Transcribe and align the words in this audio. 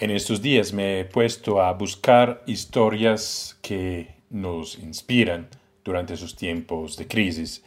En 0.00 0.10
estos 0.10 0.40
días 0.40 0.72
me 0.72 1.00
he 1.00 1.04
puesto 1.04 1.60
a 1.60 1.74
buscar 1.74 2.42
historias 2.46 3.58
que 3.60 4.14
nos 4.30 4.78
inspiran 4.78 5.50
durante 5.84 6.14
esos 6.14 6.36
tiempos 6.36 6.96
de 6.96 7.06
crisis. 7.06 7.62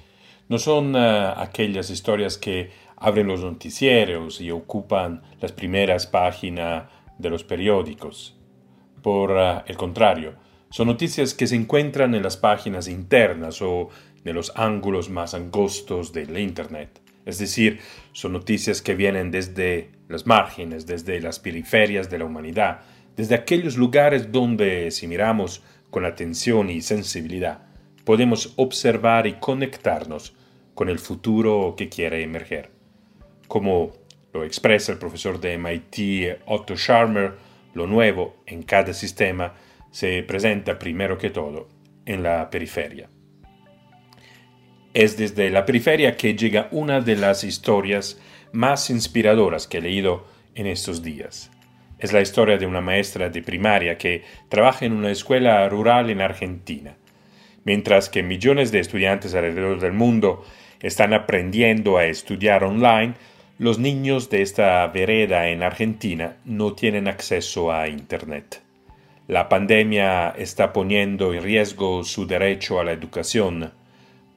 No 0.50 0.58
son 0.58 0.96
uh, 0.96 1.34
aquellas 1.38 1.92
historias 1.92 2.40
que 2.40 2.72
abren 2.98 3.28
los 3.28 3.44
noticieros 3.44 4.42
y 4.42 4.50
ocupan 4.50 5.22
las 5.42 5.52
primeras 5.52 6.08
páginas 6.08 6.86
de 7.20 7.30
los 7.30 7.44
periódicos. 7.44 8.36
Por 9.04 9.30
uh, 9.30 9.62
el 9.68 9.78
contrario, 9.78 10.34
son 10.72 10.88
noticias 10.88 11.36
que 11.36 11.46
se 11.46 11.56
encuentran 11.56 12.16
en 12.16 12.24
las 12.24 12.38
páginas 12.38 12.88
internas 12.88 13.62
o 13.62 13.90
de 14.24 14.34
los 14.34 14.52
ángulos 14.56 15.08
más 15.08 15.36
angostos 15.36 16.12
del 16.12 16.36
Internet. 16.40 17.03
Es 17.26 17.40
decir, 17.40 17.80
son 18.12 18.34
noticias 18.34 18.82
que 18.82 18.96
vienen 18.96 19.32
desde 19.32 19.92
las 20.10 20.26
márgenes, 20.26 20.86
desde 20.86 21.22
las 21.22 21.40
periferias 21.40 22.10
de 22.10 22.20
la 22.20 22.26
humanidad, 22.26 22.82
desde 23.16 23.36
aquellos 23.36 23.78
lugares 23.78 24.32
donde, 24.32 24.92
si 24.92 25.08
miramos 25.08 25.64
con 25.90 26.06
atención 26.06 26.70
y 26.70 26.82
sensibilidad, 26.82 27.64
podemos 28.04 28.54
observar 28.58 29.28
y 29.28 29.34
conectarnos 29.34 30.36
con 30.74 30.90
el 30.90 31.00
futuro 31.00 31.76
que 31.78 31.90
quiere 31.90 32.24
emerger. 32.24 32.72
Como 33.48 33.92
lo 34.34 34.44
expresa 34.44 34.92
el 34.92 34.98
profesor 34.98 35.40
de 35.40 35.58
MIT 35.58 36.42
Otto 36.48 36.76
Scharmer, 36.76 37.34
lo 37.74 37.88
nuevo 37.88 38.38
en 38.46 38.64
cada 38.64 38.94
sistema 38.94 39.54
se 39.92 40.24
presenta 40.24 40.80
primero 40.80 41.18
que 41.18 41.30
todo 41.30 41.70
en 42.06 42.24
la 42.24 42.50
periferia. 42.50 43.10
Es 44.94 45.18
desde 45.18 45.50
la 45.50 45.66
periferia 45.66 46.16
que 46.18 46.36
llega 46.36 46.68
una 46.70 47.02
de 47.02 47.16
las 47.16 47.44
historias 47.44 48.20
más 48.52 48.92
inspiradoras 48.92 49.68
que 49.68 49.80
he 49.80 49.82
leído 49.82 50.28
en 50.54 50.68
estos 50.68 51.02
días. 51.02 51.50
Es 51.98 52.14
la 52.14 52.22
historia 52.22 52.60
de 52.60 52.68
una 52.68 52.80
maestra 52.80 53.30
de 53.30 53.42
primaria 53.42 53.98
que 53.98 54.24
trabaja 54.50 54.86
en 54.86 54.94
una 54.94 55.10
escuela 55.10 55.68
rural 55.68 56.12
en 56.12 56.22
Argentina. 56.22 56.96
Mientras 57.64 58.08
que 58.10 58.22
millones 58.22 58.72
de 58.72 58.82
estudiantes 58.82 59.34
alrededor 59.34 59.80
del 59.80 59.94
mundo 59.94 60.46
están 60.80 61.16
aprendiendo 61.16 61.98
a 61.98 62.06
estudiar 62.06 62.64
online, 62.64 63.16
los 63.58 63.80
niños 63.80 64.30
de 64.30 64.44
esta 64.44 64.86
vereda 64.88 65.50
en 65.50 65.64
Argentina 65.64 66.38
no 66.46 66.74
tienen 66.74 67.08
acceso 67.08 67.72
a 67.72 67.88
Internet. 67.88 68.62
La 69.28 69.50
pandemia 69.50 70.36
está 70.38 70.72
poniendo 70.72 71.34
en 71.34 71.42
riesgo 71.42 72.04
su 72.04 72.28
derecho 72.28 72.80
a 72.80 72.84
la 72.84 72.92
educación 72.92 73.72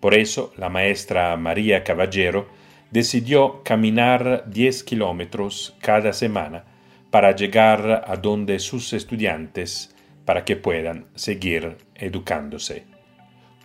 por 0.00 0.14
eso 0.14 0.52
la 0.56 0.68
maestra 0.68 1.36
María 1.36 1.84
Caballero 1.84 2.48
decidió 2.90 3.62
caminar 3.62 4.44
10 4.46 4.84
kilómetros 4.84 5.74
cada 5.80 6.12
semana 6.12 6.64
para 7.10 7.34
llegar 7.34 8.04
a 8.06 8.16
donde 8.16 8.58
sus 8.58 8.92
estudiantes 8.92 9.94
para 10.24 10.44
que 10.44 10.56
puedan 10.56 11.06
seguir 11.14 11.78
educándose. 11.94 12.84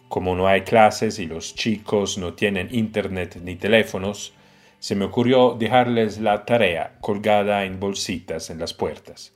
Como 0.07 0.35
no 0.35 0.47
hay 0.47 0.61
clases 0.61 1.19
y 1.19 1.25
los 1.25 1.55
chicos 1.55 2.17
no 2.17 2.33
tienen 2.33 2.67
internet 2.71 3.39
ni 3.43 3.55
teléfonos, 3.55 4.33
se 4.79 4.95
me 4.95 5.05
ocurrió 5.05 5.55
dejarles 5.57 6.19
la 6.19 6.45
tarea 6.45 6.97
colgada 7.01 7.65
en 7.65 7.79
bolsitas 7.79 8.49
en 8.49 8.59
las 8.59 8.73
puertas. 8.73 9.33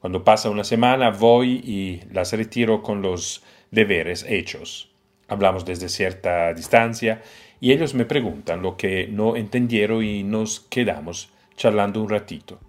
Cuando 0.00 0.24
pasa 0.24 0.50
una 0.50 0.64
semana 0.64 1.10
voy 1.10 1.62
y 1.64 2.02
las 2.12 2.32
retiro 2.32 2.82
con 2.82 3.00
los 3.00 3.42
deberes 3.70 4.26
hechos. 4.28 4.93
Hablamos 5.28 5.64
desde 5.64 5.88
cierta 5.88 6.52
distancia 6.52 7.22
y 7.60 7.72
ellos 7.72 7.94
me 7.94 8.04
preguntan 8.04 8.62
lo 8.62 8.76
que 8.76 9.06
no 9.08 9.36
entendieron 9.36 10.04
y 10.04 10.22
nos 10.22 10.60
quedamos 10.60 11.32
charlando 11.56 12.02
un 12.02 12.10
ratito. 12.10 12.60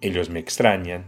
Ellos 0.00 0.30
me 0.30 0.40
extrañan 0.40 1.04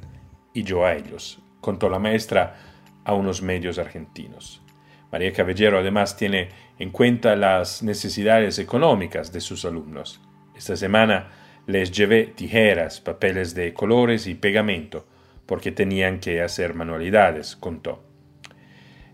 y 0.53 0.63
yo 0.63 0.85
a 0.85 0.95
ellos, 0.95 1.41
contó 1.61 1.89
la 1.89 1.99
maestra 1.99 2.57
a 3.05 3.15
unos 3.15 3.43
medios 3.43 3.79
argentinos. 3.79 4.63
María 5.11 5.33
Caballero 5.33 5.79
además 5.79 6.17
tiene 6.17 6.49
en 6.79 6.91
cuenta 6.91 7.37
las 7.37 7.83
necesidades 7.83 8.59
económicas 8.59 9.33
de 9.33 9.41
sus 9.41 9.65
alumnos. 9.65 10.21
Esta 10.57 10.77
semana 10.77 11.31
les 11.67 11.91
llevé 11.93 12.27
tijeras, 12.27 13.01
papeles 13.01 13.55
de 13.55 13.73
colores 13.75 14.27
y 14.27 14.35
pegamento, 14.35 15.07
porque 15.47 15.73
tenían 15.73 16.21
que 16.21 16.43
hacer 16.43 16.75
manualidades, 16.75 17.57
contó. 17.57 18.03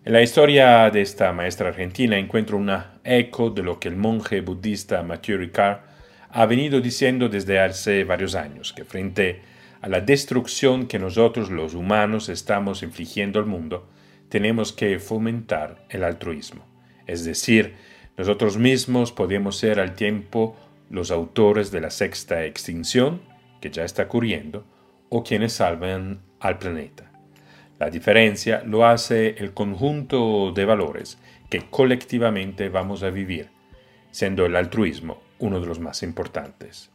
En 0.02 0.14
la 0.14 0.22
historia 0.22 0.88
de 0.88 1.02
esta 1.02 1.30
maestra 1.34 1.68
argentina 1.68 2.16
encuentro 2.16 2.56
una 2.56 3.00
eco 3.04 3.50
de 3.50 3.62
lo 3.62 3.78
que 3.78 3.88
el 3.88 3.96
monje 3.96 4.40
budista 4.40 5.02
Mathieu 5.02 5.36
Ricard 5.36 5.80
ha 6.30 6.46
venido 6.46 6.80
diciendo 6.80 7.28
desde 7.28 7.60
hace 7.60 8.04
varios 8.04 8.34
años, 8.34 8.72
que 8.72 8.86
frente 8.86 9.42
a 9.82 9.90
la 9.90 10.00
destrucción 10.00 10.86
que 10.86 10.98
nosotros 10.98 11.50
los 11.50 11.74
humanos 11.74 12.30
estamos 12.30 12.82
infligiendo 12.82 13.38
al 13.40 13.44
mundo, 13.44 13.90
tenemos 14.30 14.72
que 14.72 14.98
fomentar 15.00 15.84
el 15.90 16.02
altruismo. 16.02 16.64
Es 17.06 17.26
decir, 17.26 17.74
nosotros 18.16 18.56
mismos 18.56 19.12
podemos 19.12 19.58
ser 19.58 19.80
al 19.80 19.96
tiempo 19.96 20.56
los 20.88 21.10
autores 21.10 21.70
de 21.72 21.82
la 21.82 21.90
sexta 21.90 22.46
extinción, 22.46 23.20
que 23.60 23.70
ya 23.70 23.84
está 23.84 24.04
ocurriendo, 24.04 24.64
o 25.10 25.22
quienes 25.22 25.52
salven 25.52 26.20
al 26.40 26.56
planeta. 26.56 27.09
La 27.80 27.88
diferencia 27.88 28.62
lo 28.66 28.84
hace 28.84 29.36
el 29.38 29.54
conjunto 29.54 30.52
de 30.52 30.66
valores 30.66 31.16
que 31.48 31.62
colectivamente 31.70 32.68
vamos 32.68 33.02
a 33.02 33.08
vivir, 33.08 33.48
siendo 34.10 34.44
el 34.44 34.54
altruismo 34.54 35.22
uno 35.38 35.60
de 35.60 35.66
los 35.66 35.80
más 35.80 36.02
importantes. 36.02 36.90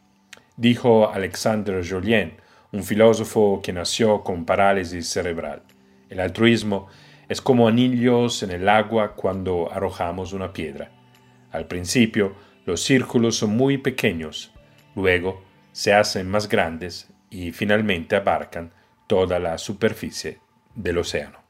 Dijo 0.57 1.09
Alexandre 1.11 1.81
Jolien, 1.83 2.33
un 2.71 2.83
filósofo 2.83 3.61
que 3.63 3.73
nació 3.73 4.21
con 4.21 4.45
parálisis 4.45 5.07
cerebral. 5.09 5.63
El 6.07 6.19
altruismo 6.19 6.85
es 7.29 7.41
como 7.41 7.67
anillos 7.67 8.43
en 8.43 8.51
el 8.51 8.69
agua 8.69 9.15
cuando 9.15 9.71
arrojamos 9.73 10.33
una 10.33 10.53
piedra. 10.53 10.91
Al 11.51 11.65
principio, 11.65 12.35
los 12.67 12.83
círculos 12.83 13.37
son 13.37 13.57
muy 13.57 13.79
pequeños, 13.79 14.53
luego 14.95 15.41
se 15.71 15.93
hacen 15.93 16.29
más 16.29 16.47
grandes 16.47 17.09
y 17.31 17.53
finalmente 17.53 18.15
abarcan 18.15 18.71
toda 19.07 19.39
la 19.39 19.57
superficie 19.57 20.44
del 20.75 20.97
océano. 20.99 21.44